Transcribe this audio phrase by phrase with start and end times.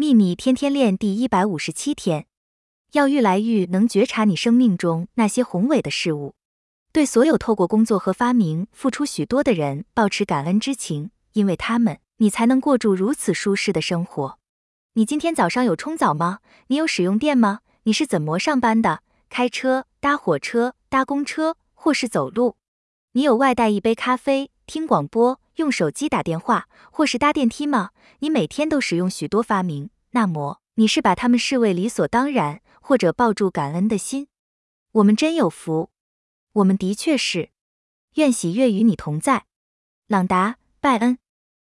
[0.00, 2.26] 秘密天天练第一百五十七天，
[2.92, 6.36] 要愈来愈能觉察你生命中那些宏伟的事物，
[6.92, 14.38] 对所有透过工作和发明付出许多的人保持感恩之情，因为他们，你才能过住如此舒适的生活。
[14.92, 16.38] 你今天早上有冲澡吗？
[16.68, 17.62] 你有使用电吗？
[17.82, 19.02] 你是怎么上班的？
[19.28, 22.54] 开车、搭火车、搭公车，或是走路？
[23.14, 27.90] 你有外带一杯咖啡、听广播、用手机打电话，或是搭电梯吗？
[28.20, 34.28] 你每天都使用许多发明，那么你是把它们视为理所当然，或者抱住感恩的心？
[34.92, 35.90] 我们真有福，
[36.52, 37.50] 我们的确是。
[38.14, 39.46] 愿喜悦与你同在，
[40.06, 41.18] 朗达·拜恩。